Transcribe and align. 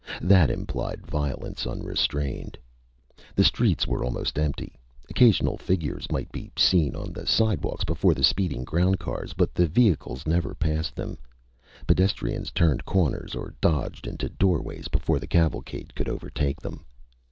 That 0.23 0.49
implied 0.49 1.05
violence 1.05 1.67
unrestrained. 1.67 2.57
The 3.35 3.43
streets 3.43 3.85
were 3.85 4.03
almost 4.03 4.39
empty. 4.39 4.73
Occasional 5.11 5.57
figures 5.59 6.09
might 6.11 6.31
be 6.31 6.51
seen 6.57 6.95
on 6.95 7.13
the 7.13 7.27
sidewalks 7.27 7.83
before 7.83 8.15
the 8.15 8.23
speeding 8.23 8.63
ground 8.63 8.97
cars, 8.97 9.33
but 9.33 9.53
the 9.53 9.67
vehicles 9.67 10.25
never 10.25 10.55
passed 10.55 10.95
them. 10.95 11.19
Pedestrians 11.85 12.49
turned 12.49 12.83
corners 12.83 13.35
or 13.35 13.53
dodged 13.61 14.07
into 14.07 14.27
doorways 14.27 14.87
before 14.87 15.19
the 15.19 15.27
cavalcade 15.27 15.93
could 15.93 16.09
overtake 16.09 16.61
them. 16.61 16.83